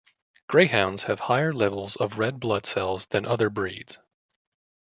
[0.49, 3.99] Greyhounds have higher levels of red blood cells than other breeds.